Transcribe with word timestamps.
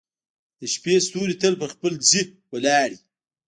•د 0.59 0.61
شپې 0.73 0.95
ستوري 1.07 1.35
تل 1.41 1.53
په 1.61 1.67
خپل 1.73 1.93
ځای 2.09 2.23
ولاړ 2.51 2.89
وي. 2.95 3.01